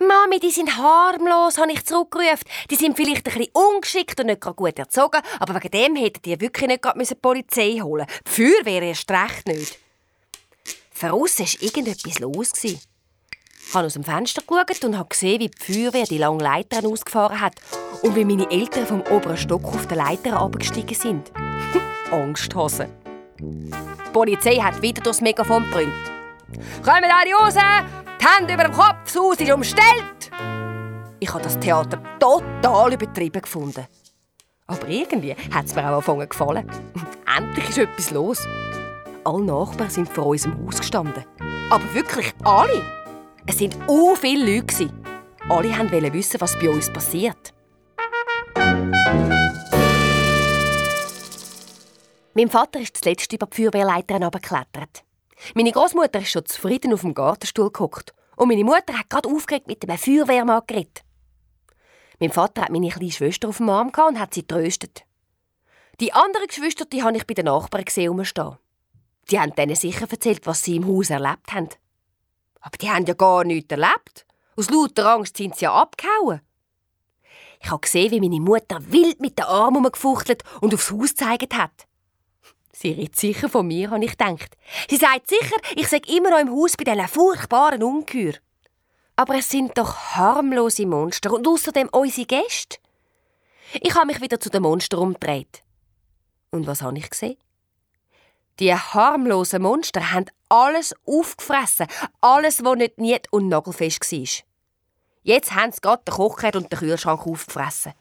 Mami, 0.00 0.40
die 0.40 0.50
sind 0.50 0.76
harmlos, 0.76 1.56
habe 1.58 1.70
ich 1.70 1.84
zurückgerufen. 1.84 2.48
Die 2.68 2.74
sind 2.74 2.96
vielleicht 2.96 3.28
ein 3.28 3.38
bisschen 3.38 3.52
ungeschickt 3.52 4.18
und 4.18 4.26
nicht 4.26 4.40
gut 4.40 4.76
erzogen, 4.76 5.22
aber 5.38 5.54
wegen 5.54 5.70
dem 5.70 5.94
hätten 5.94 6.22
die 6.22 6.40
wirklich 6.40 6.66
nicht 6.66 6.84
die 6.84 7.14
Polizei 7.14 7.78
holen 7.80 8.06
müssen. 8.08 8.24
Die 8.26 8.30
Feuerwehr 8.64 8.82
erst 8.82 9.08
recht 9.08 9.46
nicht. 9.46 9.78
Von 10.90 11.12
war 11.12 11.62
irgendetwas 11.62 12.18
los. 12.18 12.64
Ich 12.64 12.89
habe 13.74 13.86
aus 13.86 13.94
dem 13.94 14.04
Fenster 14.04 14.42
geschaut 14.42 14.84
und 14.84 14.98
habe 14.98 15.08
gesehen, 15.08 15.40
wie 15.40 15.48
die 15.48 15.72
Feuerwehr 15.72 16.04
die 16.04 16.18
langen 16.18 16.40
Leitern 16.40 16.86
ausgefahren 16.86 17.40
hat 17.40 17.54
und 18.02 18.16
wie 18.16 18.24
meine 18.24 18.50
Eltern 18.50 18.86
vom 18.86 19.02
oberen 19.02 19.36
Stock 19.36 19.64
auf 19.64 19.86
den 19.86 19.98
Leitern 19.98 20.34
abgestiegen 20.34 20.94
sind. 20.94 21.30
Angsthasen. 22.10 22.88
Die 23.40 24.12
Polizei 24.12 24.56
hat 24.56 24.82
wieder 24.82 25.02
durchs 25.02 25.20
Megafon 25.20 25.64
gebrüllt. 25.64 25.88
«Kommen 26.82 27.04
alle 27.04 27.34
raus! 27.34 27.54
Die 27.54 28.26
Hände 28.26 28.54
über 28.54 28.64
dem 28.64 28.72
Kopf, 28.72 28.96
das 29.04 29.16
Haus 29.16 29.36
ist 29.36 29.52
umstellt!» 29.52 30.30
Ich 31.20 31.32
habe 31.32 31.42
das 31.42 31.58
Theater 31.58 32.02
total 32.18 32.94
übertrieben 32.94 33.42
gefunden. 33.42 33.86
Aber 34.66 34.88
irgendwie 34.88 35.34
hat 35.52 35.66
es 35.66 35.74
mir 35.74 35.82
auch 35.82 35.94
angefangen 35.94 36.28
gefallen. 36.28 36.70
Endlich 37.36 37.68
ist 37.68 37.78
etwas 37.78 38.10
los. 38.10 38.46
Alle 39.24 39.44
Nachbarn 39.44 39.90
sind 39.90 40.08
vor 40.08 40.26
unserem 40.26 40.66
Haus 40.66 40.78
gestanden. 40.78 41.24
Aber 41.70 41.94
wirklich 41.94 42.32
alle. 42.42 42.99
Es 43.46 43.58
sind 43.58 43.76
so 43.86 44.14
viele 44.14 44.56
Leute. 44.56 44.90
Alle 45.48 45.70
wollten 45.70 46.12
wissen, 46.12 46.40
was 46.40 46.58
bei 46.58 46.68
uns 46.68 46.92
passiert. 46.92 47.54
Mein 52.34 52.48
Vater 52.48 52.80
ist 52.80 52.96
zuletzt 52.96 53.32
über 53.32 53.46
die 53.46 53.56
Feuerwehrleiter 53.56 54.14
herabgeklettert. 54.14 55.02
Meine 55.54 55.72
Großmutter 55.72 56.20
ist 56.20 56.30
schon 56.30 56.46
zufrieden 56.46 56.92
auf 56.92 57.00
dem 57.00 57.14
Gartenstuhl 57.14 57.70
gehockt 57.70 58.14
und 58.36 58.48
meine 58.48 58.64
Mutter 58.64 58.96
hat 58.98 59.10
gerade 59.10 59.28
aufgeregt 59.28 59.66
mit 59.66 59.82
dem 59.82 59.96
Feuerwehrmann 59.96 60.62
geredet. 60.66 61.02
Mein 62.20 62.30
Vater 62.30 62.62
hat 62.62 62.70
meine 62.70 62.90
kleine 62.90 63.10
Schwester 63.10 63.48
auf 63.48 63.56
dem 63.56 63.70
Arm 63.70 63.90
und 64.08 64.20
hat 64.20 64.34
sie 64.34 64.46
tröstet. 64.46 65.04
Die 65.98 66.12
anderen 66.12 66.46
Geschwister 66.46 66.84
die 66.84 67.02
habe 67.02 67.16
ich 67.16 67.26
bei 67.26 67.34
den 67.34 67.46
Nachbarn 67.46 67.84
gesehen 67.84 68.08
rumstehen. 68.08 68.56
Die 69.30 69.40
haben 69.40 69.54
denen 69.54 69.76
sicher 69.76 70.06
erzählt, 70.10 70.46
was 70.46 70.62
sie 70.62 70.76
im 70.76 70.86
Haus 70.86 71.10
erlebt 71.10 71.52
haben. 71.52 71.68
Aber 72.60 72.76
die 72.76 72.90
haben 72.90 73.06
ja 73.06 73.14
gar 73.14 73.44
nichts 73.44 73.70
erlebt. 73.70 74.26
Aus 74.56 74.70
lauter 74.70 75.14
Angst 75.14 75.36
sind 75.36 75.56
sie 75.56 75.64
ja 75.64 75.74
abgehauen. 75.74 76.40
Ich 77.62 77.70
habe 77.70 77.80
gesehen, 77.80 78.10
wie 78.10 78.20
meine 78.20 78.40
Mutter 78.40 78.78
wild 78.90 79.20
mit 79.20 79.38
den 79.38 79.46
Armen 79.46 79.82
gefuchtelt 79.82 80.44
und 80.60 80.72
aufs 80.74 80.90
Haus 80.90 81.10
gezeigt 81.10 81.54
hat. 81.54 81.86
Sie 82.72 82.92
redet 82.92 83.16
sicher 83.16 83.48
von 83.50 83.66
mir, 83.66 83.90
habe 83.90 84.04
ich 84.04 84.12
gedacht. 84.16 84.56
Sie 84.88 84.96
sagt 84.96 85.28
sicher, 85.28 85.56
ich 85.76 85.88
sei 85.88 86.00
immer 86.08 86.30
noch 86.30 86.38
im 86.38 86.50
Haus 86.50 86.76
bei 86.76 86.84
diesen 86.84 87.08
furchtbaren 87.08 87.82
Ungeheuer. 87.82 88.34
Aber 89.16 89.36
es 89.36 89.50
sind 89.50 89.76
doch 89.76 89.94
harmlose 90.14 90.86
Monster 90.86 91.32
und 91.32 91.46
außerdem 91.46 91.90
unsere 91.92 92.26
Gäste. 92.26 92.78
Ich 93.82 93.94
habe 93.94 94.06
mich 94.06 94.22
wieder 94.22 94.40
zu 94.40 94.48
den 94.48 94.62
Monstern 94.62 95.00
umgedreht. 95.00 95.62
Und 96.50 96.66
was 96.66 96.80
habe 96.80 96.96
ich 96.96 97.10
gesehen? 97.10 97.36
Die 98.58 98.74
harmlosen 98.74 99.62
Monster 99.62 100.12
haben 100.12 100.26
alles 100.50 100.94
aufgefressen, 101.06 101.86
alles, 102.20 102.62
was 102.62 102.76
nicht 102.76 102.98
niet 102.98 103.32
und 103.32 103.48
nagelfest 103.48 104.12
war. 104.12 104.44
Jetzt 105.22 105.54
haben 105.54 105.72
sie 105.72 105.80
gerade 105.80 106.02
den 106.04 106.14
Kochherd 106.14 106.56
und 106.56 106.70
den 106.70 106.78
Kühlschrank 106.78 107.26
aufgefressen. 107.26 107.94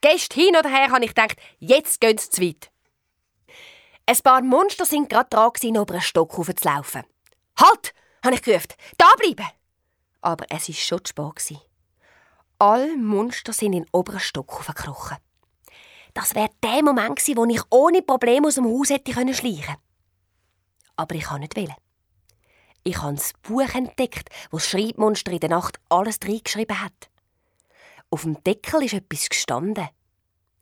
Gestern 0.00 0.40
hin 0.40 0.56
oder 0.56 0.68
her 0.68 0.90
habe 0.90 1.04
ich 1.04 1.14
gedacht, 1.14 1.36
jetzt 1.58 2.00
gehen 2.00 2.18
sie 2.18 2.30
zu 2.30 2.42
weit. 2.42 2.70
Ein 4.06 4.18
paar 4.18 4.42
Monster 4.42 4.86
sind 4.86 5.10
gerade 5.10 5.28
dran, 5.30 5.52
gewesen, 5.52 5.76
über 5.76 5.94
einen 5.94 6.02
Stock 6.02 6.36
laufen. 6.64 7.02
Halt! 7.58 7.94
habe 8.24 8.34
ich 8.34 8.42
gerufen. 8.42 8.74
Da 8.96 9.06
bleiben! 9.18 9.50
Aber 10.20 10.46
es 10.48 10.68
war 10.68 10.74
schon 10.74 11.04
zu 11.04 11.10
spät. 11.10 11.60
Alle 12.58 12.96
Monster 12.96 13.52
sind 13.52 13.72
in 13.72 13.82
den 13.82 13.90
oberen 13.92 14.20
Stock 14.20 14.66
gekrochen. 14.66 15.18
Das 16.14 16.34
wäre 16.34 16.50
der 16.62 16.82
Moment 16.82 17.16
gewesen, 17.16 17.36
wo 17.36 17.44
ich 17.44 17.60
ohne 17.70 18.00
Probleme 18.02 18.48
aus 18.48 18.54
dem 18.54 18.64
Haus 18.64 18.90
hätte 18.90 19.12
schleichen 19.12 19.62
können. 19.62 19.85
Aber 20.96 21.14
ich 21.14 21.24
kann 21.24 21.40
nicht 21.40 21.56
wählen. 21.56 21.74
Ich 22.82 22.98
habe 22.98 23.14
ein 23.14 23.20
Buch 23.42 23.74
entdeckt, 23.74 24.28
wo 24.50 24.58
das 24.58 24.68
Schreibmonster 24.68 25.32
in 25.32 25.40
der 25.40 25.50
Nacht 25.50 25.80
alles 25.88 26.18
reingeschrieben 26.24 26.80
hat. 26.80 27.10
Auf 28.10 28.22
dem 28.22 28.42
Deckel 28.44 28.84
ist 28.84 28.94
etwas 28.94 29.28
gestanden. 29.28 29.88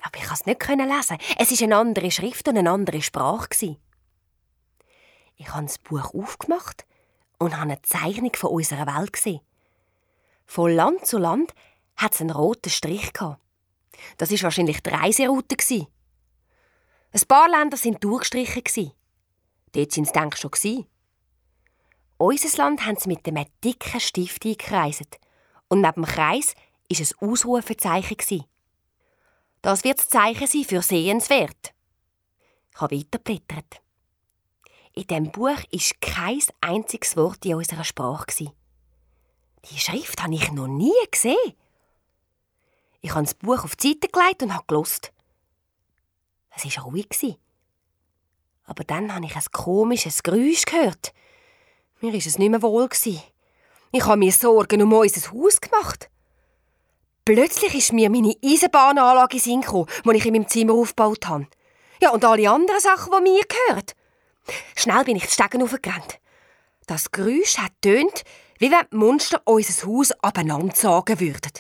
Aber 0.00 0.18
ich 0.18 0.24
konnte 0.24 0.40
es 0.40 0.46
nicht 0.46 0.68
lesen. 0.68 1.18
Es 1.38 1.50
war 1.50 1.64
eine 1.64 1.76
andere 1.76 2.10
Schrift 2.10 2.48
und 2.48 2.56
eine 2.56 2.70
andere 2.70 3.02
Sprache. 3.02 3.76
Ich 5.36 5.48
habe 5.48 5.66
das 5.66 5.78
Buch 5.78 6.14
aufgemacht 6.14 6.86
und 7.38 7.54
habe 7.54 7.72
eine 7.72 7.82
Zeichnung 7.82 8.32
von 8.34 8.50
unserer 8.50 8.86
Welt 8.86 9.12
gesehen. 9.12 9.40
Von 10.46 10.72
Land 10.74 11.06
zu 11.06 11.18
Land 11.18 11.54
hat 11.96 12.14
es 12.14 12.20
einen 12.20 12.30
roten 12.30 12.70
Strich. 12.70 13.12
Das 14.16 14.30
war 14.30 14.42
wahrscheinlich 14.42 14.82
die 14.82 14.90
Reiseroute. 14.90 15.56
Ein 17.12 17.28
paar 17.28 17.48
Länder 17.48 17.76
sind 17.76 18.02
durchgestrichen. 18.02 18.92
Dort 19.74 19.92
sind 19.92 20.06
sie, 20.06 20.12
denke 20.12 20.36
ich, 20.36 20.40
schon. 20.40 20.86
Unser 22.16 22.56
Land 22.58 22.86
haben 22.86 22.96
sie 22.96 23.08
mit 23.08 23.26
einem 23.26 23.46
dicken 23.62 24.00
Stift 24.00 24.44
eingekreiset. 24.44 25.18
Und 25.68 25.80
neben 25.80 26.02
dem 26.02 26.04
Kreis 26.04 26.54
war 26.88 26.98
ein 26.98 27.28
Ausrufezeichen. 27.28 28.44
Das 29.62 29.82
wird 29.82 29.98
das 29.98 30.08
Zeichen 30.08 30.46
sein 30.46 30.64
für 30.64 30.82
sehenswert. 30.82 31.74
Ich 32.72 32.80
habe 32.80 32.96
weiterblättert. 32.96 33.80
In 34.92 35.06
diesem 35.06 35.32
Buch 35.32 35.48
war 35.48 35.98
kein 36.00 36.40
einziges 36.60 37.16
Wort 37.16 37.44
in 37.44 37.56
unserer 37.56 37.84
Sprache. 37.84 38.52
Die 39.70 39.78
Schrift 39.78 40.22
habe 40.22 40.34
ich 40.34 40.52
noch 40.52 40.68
nie 40.68 40.92
gesehen. 41.10 41.54
Ich 43.00 43.10
habe 43.10 43.24
das 43.24 43.34
Buch 43.34 43.64
auf 43.64 43.74
die 43.76 43.88
Seite 43.88 44.08
gelegt 44.08 44.42
und 44.42 44.54
habe 44.54 44.64
gelost. 44.66 45.12
Es 46.54 46.64
war 46.76 46.84
ruhig. 46.84 47.38
Aber 48.64 48.84
dann 48.84 49.14
habe 49.14 49.26
ich 49.26 49.36
ein 49.36 49.42
komisches 49.52 50.22
Geräusch 50.22 50.64
gehört. 50.64 51.12
Mir 52.00 52.12
war 52.12 52.18
es 52.18 52.38
nicht 52.38 52.50
mehr 52.50 52.62
wohl. 52.62 52.88
Ich 53.92 54.04
habe 54.04 54.16
mir 54.16 54.32
Sorgen 54.32 54.82
um 54.82 54.92
unser 54.92 55.30
Haus 55.32 55.60
gemacht. 55.60 56.10
Plötzlich 57.24 57.74
ist 57.74 57.92
mir 57.92 58.10
meine 58.10 58.34
Eisenbahnanlage 58.44 59.36
in 59.36 59.42
Sinn 59.42 59.60
gekommen, 59.60 59.88
die 60.04 60.16
ich 60.16 60.26
in 60.26 60.32
meinem 60.32 60.48
Zimmer 60.48 60.74
aufgebaut 60.74 61.26
habe. 61.26 61.46
Ja, 62.02 62.10
und 62.10 62.24
alle 62.24 62.50
anderen 62.50 62.80
Sachen, 62.80 63.12
die 63.16 63.30
mir 63.30 63.44
gehören. 63.44 63.84
Schnell 64.76 65.04
bin 65.04 65.16
ich 65.16 65.24
die 65.24 65.30
Stegen 65.30 65.62
aufgerannt. 65.62 66.18
Das 66.86 67.10
Geräusch 67.10 67.56
hat 67.56 67.72
tönt, 67.80 68.24
wie 68.58 68.70
wenn 68.70 68.86
die 68.92 68.96
Monster 68.96 69.40
unser 69.44 69.86
Haus 69.86 70.12
abeinander 70.20 70.74
sagen 70.74 71.18
würden. 71.18 71.52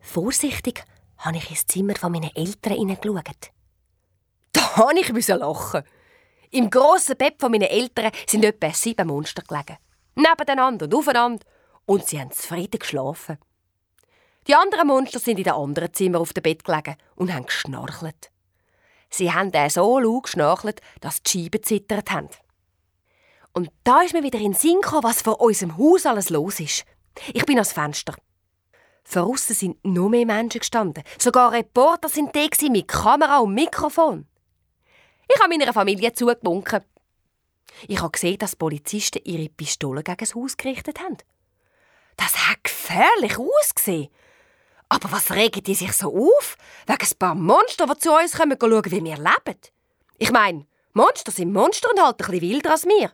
Vorsichtig 0.00 0.82
habe 1.18 1.36
ich 1.36 1.50
ins 1.50 1.66
Zimmer 1.66 1.96
von 1.96 2.12
meinen 2.12 2.34
Eltern 2.34 2.74
hineingeschaut. 2.74 3.50
Da 4.52 4.92
musste 4.92 5.18
ich 5.18 5.28
lachen. 5.28 5.82
Im 6.50 6.70
grossen 6.70 7.16
Bett 7.16 7.36
von 7.38 7.50
meinen 7.52 7.68
Eltern 7.68 8.12
sind 8.26 8.44
etwa 8.44 8.72
sieben 8.72 9.08
Monster 9.08 9.42
gelegen. 9.42 9.76
Nebeneinander 10.14 10.86
und 10.86 10.94
aufeinander. 10.94 11.44
Und 11.86 12.06
sie 12.06 12.20
haben 12.20 12.30
zufrieden 12.30 12.78
geschlafen. 12.78 13.38
Die 14.46 14.54
anderen 14.54 14.86
Monster 14.86 15.18
sind 15.18 15.38
in 15.38 15.44
den 15.44 15.52
anderen 15.52 15.92
Zimmern 15.92 16.22
auf 16.22 16.32
dem 16.32 16.42
Bett 16.42 16.64
gelegen 16.64 16.96
und 17.16 17.32
haben 17.32 17.46
geschnarchelt. 17.46 18.30
Sie 19.10 19.32
haben 19.32 19.52
dann 19.52 19.70
so 19.70 19.98
laut 19.98 20.24
geschnarchelt, 20.24 20.80
dass 21.00 21.22
die 21.22 21.44
Scheiben 21.44 21.62
zittert 21.62 22.10
haben. 22.10 22.28
Und 23.52 23.70
da 23.84 24.02
ist 24.02 24.14
mir 24.14 24.22
wieder 24.22 24.38
in 24.38 24.52
den 24.52 24.54
Sinn 24.54 24.80
gekommen, 24.80 25.04
was 25.04 25.22
vor 25.22 25.40
unserem 25.40 25.76
Haus 25.76 26.06
alles 26.06 26.30
los 26.30 26.60
ist. 26.60 26.84
Ich 27.32 27.44
bin 27.44 27.56
ans 27.56 27.72
Fenster. 27.72 28.14
Verrissen 29.08 29.54
sind 29.54 29.84
noch 29.86 30.10
mehr 30.10 30.26
Menschen 30.26 30.58
gestanden. 30.58 31.02
Sogar 31.18 31.52
Reporter 31.52 32.10
sind 32.10 32.36
da 32.36 32.46
mit 32.68 32.88
Kamera 32.88 33.38
und 33.38 33.54
Mikrofon. 33.54 34.26
Ich 35.26 35.40
habe 35.40 35.48
meiner 35.48 35.72
Familie 35.72 36.12
zugewunken. 36.12 36.84
Ich 37.86 38.00
habe 38.02 38.10
gesehen, 38.10 38.36
dass 38.36 38.54
Polizisten 38.54 39.22
ihre 39.24 39.48
Pistolen 39.48 40.04
gegen 40.04 40.18
das 40.18 40.34
Haus 40.34 40.58
gerichtet 40.58 41.00
haben. 41.00 41.16
Das 42.18 42.36
hat 42.48 42.62
gefährlich 42.62 43.38
ausgesehen. 43.38 44.08
Aber 44.90 45.10
was 45.10 45.32
regen 45.32 45.62
die 45.62 45.74
sich 45.74 45.94
so 45.94 46.14
auf? 46.14 46.58
Wegen 46.86 47.00
ein 47.00 47.18
paar 47.18 47.34
Monster, 47.34 47.86
die 47.86 47.98
zu 47.98 48.12
uns 48.12 48.36
kommen, 48.36 48.58
schauen, 48.60 48.84
wie 48.84 49.04
wir 49.04 49.16
leben. 49.16 49.58
Ich 50.18 50.32
meine, 50.32 50.66
Monster 50.92 51.32
sind 51.32 51.54
Monster 51.54 51.88
und 51.90 52.02
halt 52.02 52.20
ein 52.20 52.30
bisschen 52.30 52.42
wilder 52.42 52.72
als 52.72 52.84
wir. 52.84 53.10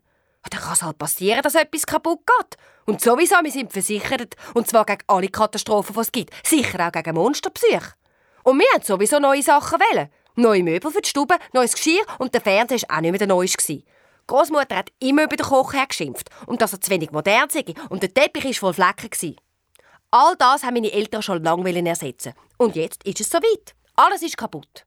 Dann 0.50 0.60
kann 0.60 0.72
es 0.72 0.82
halt 0.82 0.98
passieren, 0.98 1.42
dass 1.42 1.54
etwas 1.54 1.86
kaputt 1.86 2.20
geht. 2.26 2.58
Und 2.86 3.00
sowieso, 3.00 3.36
wir 3.42 3.50
sind 3.50 3.72
versichert. 3.72 4.36
Und 4.52 4.68
zwar 4.68 4.84
gegen 4.84 5.02
alle 5.06 5.28
Katastrophen, 5.28 5.94
die 5.94 6.00
es 6.00 6.12
gibt. 6.12 6.34
Sicher 6.46 6.86
auch 6.86 6.92
gegen 6.92 7.14
Monsterpsych. 7.14 7.94
Und 8.42 8.58
wir 8.58 8.66
haben 8.74 8.82
sowieso 8.82 9.18
neue 9.18 9.42
Sachen 9.42 9.80
wählen. 9.80 10.10
Neue 10.36 10.62
Möbel 10.62 10.90
für 10.90 11.00
die 11.00 11.08
Stube, 11.08 11.36
neues 11.52 11.74
Geschirr 11.74 12.04
und 12.18 12.34
der 12.34 12.40
Fernseher 12.40 12.80
war 12.88 12.96
auch 12.96 13.00
nicht 13.00 13.12
mehr 13.12 13.18
der 13.18 13.28
neueste. 13.28 13.84
Großmutter 14.26 14.76
hat 14.76 14.90
immer 14.98 15.24
über 15.24 15.36
den 15.36 15.46
Koch 15.46 15.72
hergeschimpft 15.72 16.28
und 16.46 16.60
dass 16.60 16.72
er 16.72 16.80
zu 16.80 16.90
wenig 16.90 17.12
modern 17.12 17.48
sei 17.50 17.64
und 17.88 18.02
der 18.02 18.12
Teppich 18.12 18.44
war 18.44 18.72
voll 18.72 18.74
Flecken. 18.74 19.36
All 20.10 20.36
das 20.36 20.62
haben 20.62 20.74
meine 20.74 20.92
Eltern 20.92 21.22
schon 21.22 21.42
lange 21.42 21.88
ersetzen. 21.88 22.34
Und 22.56 22.76
jetzt 22.76 23.04
ist 23.04 23.20
es 23.20 23.30
soweit. 23.30 23.74
Alles 23.96 24.22
ist 24.22 24.36
kaputt. 24.36 24.86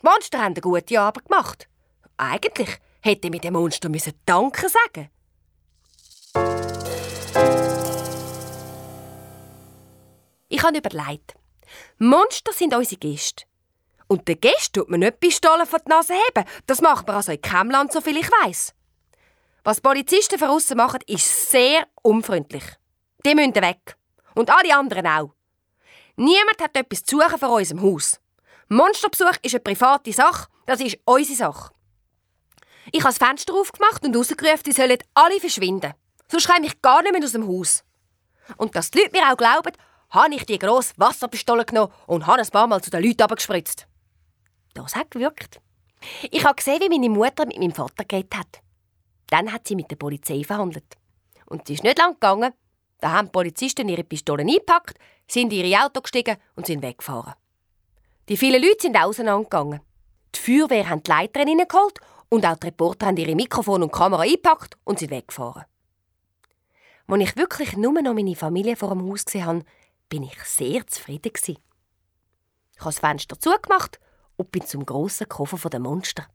Die 0.00 0.06
Monster 0.06 0.38
haben 0.38 0.54
eine 0.54 0.60
gute 0.60 1.00
Arbeit 1.00 1.24
gemacht. 1.26 1.68
Eigentlich 2.16 2.78
hätte 3.00 3.30
mit 3.30 3.44
dem 3.44 3.54
Monster 3.54 3.88
müssen 3.88 4.14
Danke 4.26 4.68
sagen. 4.68 5.10
Ich 10.48 10.62
habe 10.62 10.78
überlegt. 10.78 11.34
Monster 11.98 12.52
sind 12.52 12.74
unsere 12.74 12.98
Gäste. 12.98 13.44
Und 14.06 14.26
den 14.26 14.40
Gästen 14.40 14.72
tut 14.72 14.88
man 14.88 15.00
nicht 15.00 15.20
Pistolen 15.20 15.66
vor 15.66 15.80
die 15.80 15.90
Nase 15.90 16.14
heben. 16.14 16.48
Das 16.66 16.80
macht 16.80 17.06
man 17.06 17.16
also 17.16 17.32
in 17.32 17.42
keinem 17.42 17.70
Land, 17.70 17.92
so 17.92 18.00
viel 18.00 18.16
ich 18.16 18.30
weiß. 18.30 18.74
Was 19.64 19.82
Polizisten 19.82 20.38
von 20.38 20.48
außen 20.48 20.76
machen, 20.76 21.00
ist 21.06 21.50
sehr 21.50 21.86
unfreundlich. 22.02 22.64
Die 23.26 23.34
müssen 23.34 23.54
weg. 23.56 23.96
Und 24.34 24.50
alle 24.50 24.74
anderen 24.74 25.06
auch. 25.06 25.34
Niemand 26.16 26.60
hat 26.62 26.76
etwas 26.76 27.04
zu 27.04 27.18
suchen 27.18 27.38
vor 27.38 27.50
unserem 27.50 27.82
Haus. 27.82 28.18
Monsterbesuch 28.68 29.36
ist 29.42 29.54
eine 29.54 29.60
private 29.60 30.12
Sache, 30.12 30.48
das 30.66 30.80
ist 30.80 30.98
unsere 31.04 31.36
Sache. 31.36 31.72
Ich 32.92 33.02
habe 33.02 33.14
das 33.14 33.18
Fenster 33.18 33.54
aufgemacht 33.54 34.04
und 34.04 34.16
rausgerufen, 34.16 34.62
die 34.66 34.72
sollen 34.72 34.98
alle 35.14 35.40
verschwinden. 35.40 35.94
Sonst 36.30 36.48
komme 36.48 36.66
ich 36.66 36.80
gar 36.80 37.02
nicht 37.02 37.12
mehr 37.12 37.24
aus 37.24 37.32
dem 37.32 37.46
Haus. 37.46 37.84
Und 38.56 38.74
dass 38.74 38.90
die 38.90 38.98
Leute 38.98 39.12
mir 39.12 39.30
auch 39.30 39.36
glauben, 39.36 39.72
habe 40.10 40.34
ich 40.34 40.46
die 40.46 40.58
grosse 40.58 40.94
Wasserpistole 40.96 41.64
genommen 41.64 41.92
und 42.06 42.26
habe 42.26 42.40
ein 42.40 42.48
paar 42.48 42.66
Mal 42.66 42.82
zu 42.82 42.90
den 42.90 43.02
Leuten 43.02 43.22
abgespritzt. 43.22 43.86
Das 44.74 44.94
hat 44.94 45.10
gewirkt. 45.10 45.60
Ich 46.30 46.44
habe 46.44 46.54
gesehen, 46.54 46.80
wie 46.80 46.88
meine 46.88 47.10
Mutter 47.10 47.44
mit 47.46 47.58
meinem 47.58 47.74
Vater 47.74 48.04
geredet 48.04 48.36
hat. 48.36 48.60
Dann 49.28 49.52
hat 49.52 49.66
sie 49.66 49.74
mit 49.74 49.90
der 49.90 49.96
Polizei 49.96 50.44
verhandelt. 50.44 50.96
Und 51.46 51.62
es 51.64 51.76
ist 51.76 51.84
nicht 51.84 51.98
lang 51.98 52.14
gegangen. 52.14 52.52
Da 53.00 53.12
haben 53.12 53.26
die 53.26 53.32
Polizisten 53.32 53.88
ihre 53.88 54.04
Pistolen 54.04 54.48
eingepackt, 54.48 54.98
sind 55.26 55.52
in 55.52 55.64
ihre 55.64 55.84
Auto 55.84 56.00
gestiegen 56.00 56.36
und 56.56 56.66
sind 56.66 56.82
weggefahren. 56.82 57.34
Die 58.28 58.36
vielen 58.36 58.62
Leute 58.62 58.82
sind 58.82 58.96
auseinandergegangen. 58.96 59.80
Die 60.34 60.40
Feuerwehr 60.40 60.88
haben 60.88 61.02
die 61.02 61.10
Leiter 61.10 61.40
reingeholt 61.40 61.98
und 62.28 62.44
auch 62.44 62.56
die 62.56 62.66
Reporter 62.66 63.06
haben 63.06 63.16
ihre 63.16 63.34
Mikrofon 63.34 63.82
und 63.82 63.92
Kamera 63.92 64.22
eingepackt 64.22 64.76
und 64.84 64.98
sind 64.98 65.10
weggefahren. 65.10 65.64
Als 67.06 67.22
ich 67.22 67.36
wirklich 67.36 67.76
nur 67.76 68.00
noch 68.02 68.14
meine 68.14 68.36
Familie 68.36 68.76
vor 68.76 68.90
dem 68.90 69.08
Haus 69.08 69.24
gesehen 69.24 69.46
habe, 69.46 69.64
bin 70.08 70.22
ich 70.22 70.38
sehr 70.44 70.86
zufrieden. 70.86 71.32
Ich 71.34 72.80
habe 72.80 72.90
das 72.90 72.98
Fenster 72.98 73.40
zugemacht 73.40 73.98
und 74.36 74.52
bin 74.52 74.64
zum 74.64 74.84
grossen 74.84 75.28
Koffer 75.28 75.70
der 75.70 75.80
Monster. 75.80 76.26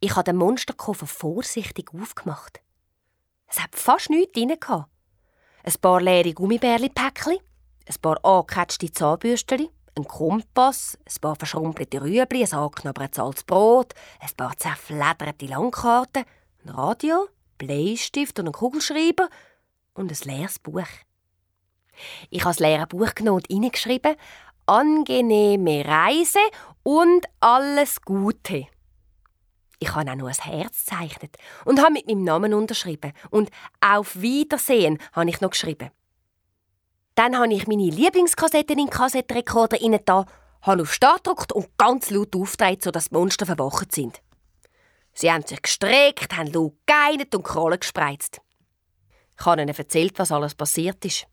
Ich 0.00 0.14
habe 0.14 0.24
den 0.24 0.36
Monsterkoffer 0.36 1.06
vorsichtig 1.06 1.90
aufgemacht. 1.94 2.60
Es 3.46 3.62
hat 3.62 3.74
fast 3.74 4.10
nichts 4.10 4.32
drin. 4.32 4.50
Ein 4.50 5.74
paar 5.80 6.00
leere 6.00 6.34
Gummibärli-Päckchen, 6.34 7.38
ein 7.86 8.00
paar 8.02 8.22
angekratschte 8.24 8.92
Zahnbürstchen, 8.92 9.68
ein 9.96 10.04
Kompass, 10.04 10.98
ein 11.06 11.20
paar 11.20 11.36
verschrumpelte 11.36 12.02
Rüebli, 12.02 12.44
ein 12.44 12.52
angeknabbertes 12.52 13.18
altes 13.18 13.44
Brot, 13.44 13.94
ein 14.20 14.34
paar 14.36 14.56
zerflederte 14.56 15.46
Landkarten, 15.46 16.24
ein 16.64 16.70
Radio, 16.70 17.28
Bleistift 17.58 18.38
und 18.40 18.48
ein 18.48 18.52
Kugelschreiber 18.52 19.28
und 19.94 20.10
ein 20.10 20.28
leeres 20.28 20.58
Buch. 20.58 20.88
Ich 22.30 22.40
habe 22.40 22.50
das 22.50 22.58
leere 22.58 22.86
Buch 22.86 23.14
genommen 23.14 23.42
und 23.48 23.50
reingeschrieben, 23.50 24.16
angenehme 24.66 25.84
Reise 25.84 26.40
und 26.82 27.26
alles 27.40 28.00
Gute. 28.02 28.66
Ich 29.78 29.94
habe 29.94 30.10
auch 30.10 30.16
noch 30.16 30.28
ein 30.28 30.34
Herz 30.34 30.86
gezeichnet 30.86 31.36
und 31.64 31.80
habe 31.80 31.92
mit 31.92 32.06
meinem 32.06 32.24
Namen 32.24 32.54
unterschrieben. 32.54 33.12
Und 33.30 33.50
auf 33.80 34.20
Wiedersehen 34.20 34.98
habe 35.12 35.28
ich 35.28 35.40
noch 35.40 35.50
geschrieben. 35.50 35.90
Dann 37.14 37.38
habe 37.38 37.52
ich 37.52 37.66
meine 37.66 37.90
Lieblingskassetten 37.90 38.78
in 38.78 38.86
den 38.86 38.90
Kassettenrekorder 38.90 39.78
da, 40.04 40.26
habe 40.62 40.82
auf 40.82 40.92
Start 40.92 41.24
gedrückt 41.24 41.52
und 41.52 41.76
ganz 41.78 42.10
laut 42.10 42.34
aufgedreht, 42.34 42.82
sodass 42.82 43.08
die 43.10 43.14
Monster 43.14 43.46
verwacht 43.46 43.92
sind. 43.92 44.20
Sie 45.12 45.30
haben 45.30 45.46
sich 45.46 45.62
gestreckt, 45.62 46.36
haben 46.36 46.52
laut 46.52 46.74
geinert 46.86 47.34
und 47.34 47.44
Krallen 47.44 47.78
gespreizt. 47.78 48.40
Ich 49.38 49.46
habe 49.46 49.62
ihnen 49.62 49.74
erzählt, 49.74 50.18
was 50.18 50.32
alles 50.32 50.54
passiert 50.54 51.04
ist. 51.04 51.26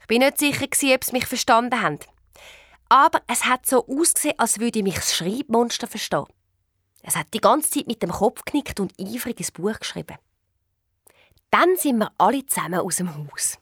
Ich 0.00 0.06
bin 0.06 0.18
nicht 0.18 0.38
sicher, 0.38 0.66
ob 0.66 0.74
sie 1.04 1.12
mich 1.12 1.26
verstanden 1.26 1.80
haben. 1.80 1.98
Aber 2.88 3.22
es 3.26 3.44
hat 3.44 3.66
so 3.66 3.86
ausgesehen, 3.86 4.38
als 4.38 4.60
würde 4.60 4.82
mich 4.82 4.94
das 4.94 5.16
Schreibmonster 5.16 5.86
verstehen. 5.86 6.26
Es 7.02 7.16
hat 7.16 7.32
die 7.34 7.40
ganze 7.40 7.70
Zeit 7.70 7.86
mit 7.86 8.02
dem 8.02 8.10
Kopf 8.10 8.44
genickt 8.44 8.78
und 8.78 8.92
eifrig 9.00 9.38
ins 9.38 9.52
Buch 9.52 9.78
geschrieben. 9.78 10.18
Dann 11.50 11.76
sind 11.76 11.98
wir 11.98 12.12
alle 12.18 12.44
zusammen 12.46 12.80
aus 12.80 12.96
dem 12.96 13.14
Haus. 13.16 13.58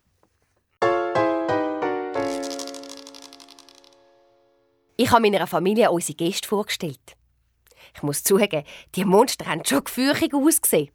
Ich 4.97 5.11
habe 5.11 5.23
meiner 5.23 5.47
Familie 5.47 5.91
unsere 5.91 6.17
Gäste 6.17 6.49
vorgestellt. 6.49 7.17
Ich 7.95 8.03
muss 8.03 8.23
zugeben, 8.23 8.65
die 8.95 9.05
Monster 9.05 9.47
haben 9.47 9.65
schon 9.65 9.85
gefürchtig 9.85 10.35
ausgesehen. 10.35 10.91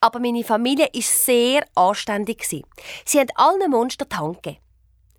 Aber 0.00 0.18
meine 0.18 0.44
Familie 0.44 0.88
war 0.92 1.02
sehr 1.02 1.64
anständig. 1.74 2.44
Sie 2.44 3.18
haben 3.18 3.28
allen 3.34 3.70
Monstern 3.70 4.08
die 4.08 4.16
Hand 4.16 4.42
gegeben. 4.42 4.62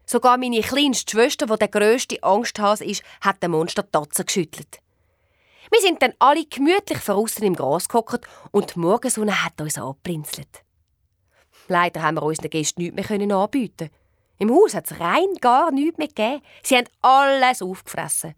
Sogar 0.06 0.38
meine 0.38 0.62
kleinste 0.62 1.12
Schwester, 1.12 1.46
die 1.46 1.58
der 1.58 1.68
grösste 1.68 2.22
Angsthase 2.24 2.84
ist, 2.84 3.04
hat 3.22 3.42
den 3.44 3.52
Monster 3.52 3.84
die 3.84 3.92
Tatze 3.92 4.26
geschüttelt. 4.26 4.80
Wir 5.72 5.82
sind 5.82 6.02
dann 6.02 6.14
alle 6.20 6.46
gemütlich 6.46 7.00
draussen 7.00 7.46
im 7.46 7.56
Gras 7.56 7.88
gehockt 7.88 8.28
und 8.52 8.76
die 8.76 8.80
Morgensonne 8.80 9.46
hat 9.46 9.62
uns 9.62 9.78
angeprinzelt. 9.78 10.64
Leider 11.68 12.02
haben 12.02 12.16
wir 12.16 12.24
unseren 12.24 12.50
Gästen 12.50 12.82
nichts 12.82 13.10
mehr 13.10 13.38
anbieten. 13.38 13.90
Im 14.42 14.50
Haus 14.50 14.74
hat 14.74 14.90
es 14.90 15.00
rein 15.00 15.36
gar 15.40 15.72
nichts 15.72 16.00
mehr 16.00 16.08
gegeben. 16.08 16.42
Sie 16.64 16.76
haben 16.76 16.88
alles 17.04 17.62
aufgefressen. 17.62 18.34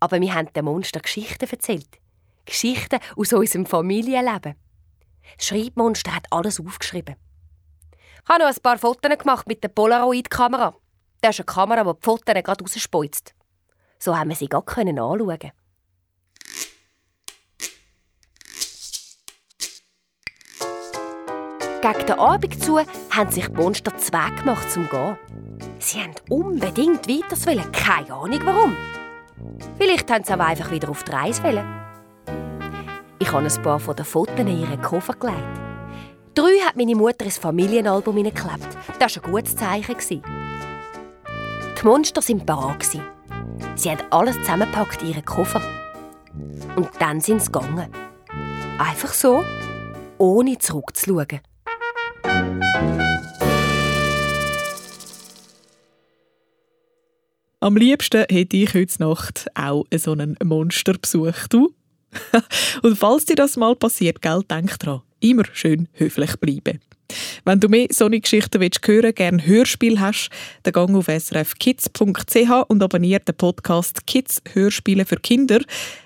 Aber 0.00 0.18
wir 0.18 0.32
haben 0.32 0.50
den 0.54 0.64
Monster 0.64 1.00
Geschichten 1.00 1.46
erzählt. 1.46 1.98
Geschichten 2.46 3.00
aus 3.14 3.34
unserem 3.34 3.66
Familienleben. 3.66 4.54
Das 5.36 5.46
Schreibmonster 5.46 6.14
hat 6.14 6.24
alles 6.30 6.58
aufgeschrieben. 6.58 7.16
Ich 7.92 8.28
habe 8.30 8.44
noch 8.44 8.48
ein 8.48 8.62
paar 8.62 8.78
Fotos 8.78 9.18
gemacht 9.18 9.46
mit 9.46 9.62
der 9.62 9.68
Polaroid-Kamera. 9.68 10.74
Das 11.20 11.38
ist 11.38 11.40
eine 11.40 11.44
Kamera, 11.44 11.84
die 11.84 12.00
die 12.00 12.02
Fotos 12.02 12.34
gerade 12.34 12.64
rausspeuzt. 12.64 13.34
So 13.98 14.16
haben 14.16 14.30
wir 14.30 14.36
sie 14.36 14.48
gerade 14.48 14.66
anschauen 14.66 15.52
Gegen 21.86 22.06
den 22.06 22.18
Abend 22.18 22.64
zu 22.64 22.80
haben 23.10 23.30
sich 23.30 23.46
die 23.46 23.52
Monster 23.52 23.96
zwei 23.96 24.30
gemacht 24.30 24.68
zum 24.72 24.88
Gehen. 24.88 25.16
Sie 25.78 25.98
wollten 25.98 26.32
unbedingt 26.32 27.06
weiter 27.06 27.70
keine 27.70 28.12
Ahnung 28.12 28.40
warum. 28.44 28.76
Vielleicht 29.78 30.10
haben 30.10 30.24
sie 30.24 30.32
aber 30.32 30.46
einfach 30.46 30.72
wieder 30.72 30.88
auf 30.88 31.04
die 31.04 31.12
Reise 31.12 31.44
wollen. 31.44 31.64
Ich 33.20 33.30
habe 33.30 33.46
ein 33.46 33.62
paar 33.62 33.78
von 33.78 33.94
den 33.94 34.04
Fotos 34.04 34.36
in 34.36 34.48
ihren 34.48 34.82
Koffer 34.82 35.12
gelegt. 35.14 35.38
Drei 36.34 36.58
hat 36.66 36.74
meine 36.76 36.96
Mutter 36.96 37.24
ins 37.24 37.38
Familienalbum 37.38 38.16
geklebt. 38.16 38.76
Das 38.98 39.16
war 39.16 39.24
ein 39.24 39.30
gutes 39.30 39.54
Zeichen. 39.54 39.96
Die 40.00 41.84
Monster 41.84 42.20
waren 42.20 42.44
bereit. 42.44 43.00
Sie 43.76 43.90
haben 43.90 44.02
alles 44.10 44.36
zusammengepackt 44.38 45.02
in 45.02 45.10
ihren 45.10 45.24
Koffer. 45.24 45.62
Und 46.74 46.88
dann 46.98 47.20
sind 47.20 47.42
sie 47.42 47.52
gegangen. 47.52 47.92
Einfach 48.76 49.12
so, 49.12 49.44
ohne 50.18 50.58
zurückzuschauen. 50.58 51.42
Am 57.66 57.76
liebsten 57.76 58.24
hätte 58.30 58.56
ich 58.56 58.74
heute 58.74 59.02
Nacht 59.02 59.46
auch 59.56 59.86
so 59.96 60.12
einen 60.12 60.36
Monsterbesuch. 60.44 61.48
Du? 61.50 61.74
Und 62.82 62.96
falls 62.96 63.24
dir 63.24 63.34
das 63.34 63.56
mal 63.56 63.74
passiert, 63.74 64.22
gell, 64.22 64.42
denk 64.48 64.78
dran, 64.78 65.02
immer 65.18 65.42
schön 65.52 65.88
höflich 65.94 66.36
bleiben. 66.36 66.78
Wenn 67.44 67.58
du 67.58 67.68
mehr 67.68 67.88
solche 67.90 68.20
Geschichten 68.20 68.60
willst 68.60 68.86
hören 68.86 69.12
gerne 69.12 69.44
Hörspiel 69.44 69.98
hast, 69.98 70.30
dann 70.62 70.74
geh 70.74 70.94
auf 70.94 71.06
srfkids.ch 71.06 72.50
und 72.68 72.82
abonniere 72.84 73.20
den 73.20 73.36
Podcast 73.36 74.06
Kids 74.06 74.42
Hörspiele 74.52 75.04
für 75.04 75.16
Kinder. 75.16 75.60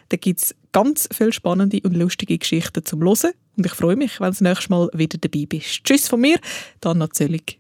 Da 0.09 0.17
gibt 0.17 0.41
es 0.41 0.55
ganz 0.73 1.11
viele 1.13 1.33
spannende 1.33 1.81
und 1.83 1.95
lustige 1.95 2.39
Geschichten 2.39 2.87
zum 2.87 3.01
Hören. 3.01 3.33
Und 3.61 3.67
ich 3.67 3.75
freue 3.75 3.95
mich, 3.95 4.21
wenn 4.21 4.29
du 4.29 4.31
das 4.31 4.41
nächste 4.41 4.71
Mal 4.71 4.89
wieder 4.95 5.19
dabei 5.19 5.45
bist. 5.47 5.85
Tschüss 5.85 6.09
von 6.09 6.23
mir, 6.23 6.39
Dana 6.81 7.11
Zöllig. 7.11 7.59